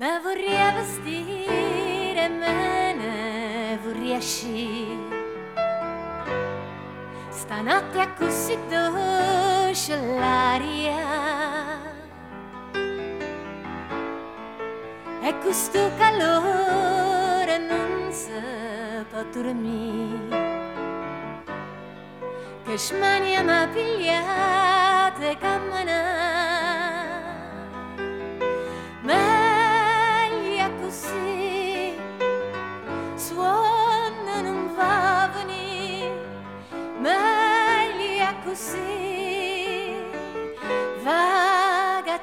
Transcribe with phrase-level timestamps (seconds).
[0.00, 4.96] Me vorrei vestire, me ne vorrei uscire.
[7.28, 10.96] Stanotte è così dolce l'aria.
[15.20, 18.32] E questo calore non si
[19.10, 20.48] può dormire.
[22.64, 24.79] Che smania mi ha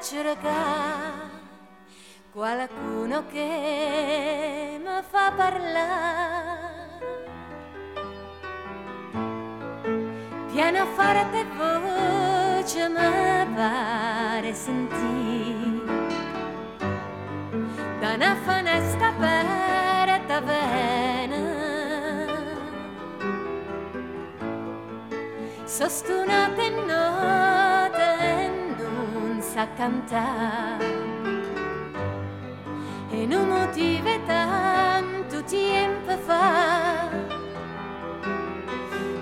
[0.00, 1.28] cercare
[2.30, 6.86] qualcuno che mi fa parlare.
[10.52, 15.96] Pianoforte voce mi pare sentire
[18.00, 21.56] da una finestra aperta vena.
[25.64, 27.37] Sostunate non
[29.58, 30.86] sa cantare.
[33.10, 37.10] E non motive tanto tempo fa.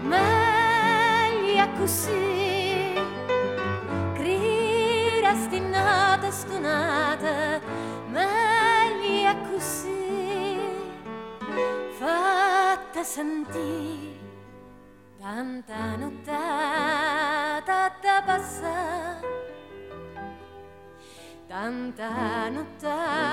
[0.03, 2.93] Meglio così,
[4.13, 7.59] grida stinata, stonata,
[8.09, 10.61] meglio così,
[11.99, 14.21] fatta sentire
[15.19, 18.76] tanta nottata da passare
[21.67, 23.26] tanta nottata